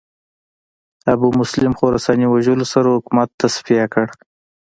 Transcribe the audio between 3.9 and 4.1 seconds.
کړ